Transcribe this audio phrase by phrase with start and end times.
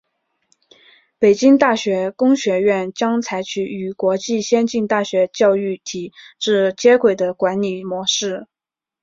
[1.19, 8.47] 北京大学工学院将采取与国际先进大学教育体制接轨的管理模式。